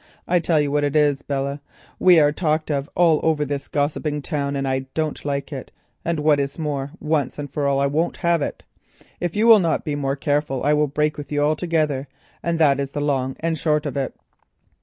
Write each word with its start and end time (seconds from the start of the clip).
I 0.27 0.39
tell 0.39 0.59
you 0.59 0.71
what 0.71 0.83
it 0.83 0.95
is, 0.95 1.21
Belle. 1.21 1.59
We 1.99 2.19
are 2.19 2.31
talked 2.31 2.71
of 2.71 2.89
all 2.95 3.19
over 3.21 3.45
this 3.45 3.67
gossiping 3.67 4.23
town, 4.23 4.55
and 4.55 4.67
I 4.67 4.87
don't 4.95 5.23
like 5.23 5.53
it, 5.53 5.71
and 6.03 6.21
what 6.21 6.39
is 6.39 6.57
more, 6.57 6.89
once 6.99 7.37
and 7.37 7.47
for 7.47 7.67
all, 7.67 7.79
I 7.79 7.85
won't 7.85 8.17
have 8.25 8.41
it. 8.41 8.63
If 9.19 9.35
you 9.35 9.45
will 9.45 9.59
not 9.59 9.85
be 9.85 9.93
more 9.93 10.15
careful, 10.15 10.63
I 10.63 10.73
will 10.73 10.87
break 10.87 11.19
with 11.19 11.31
you 11.31 11.41
altogether, 11.41 12.07
and 12.41 12.57
that 12.57 12.79
is 12.79 12.89
the 12.89 12.99
long 12.99 13.35
and 13.41 13.59
short 13.59 13.85
of 13.85 13.95
it." 13.95 14.15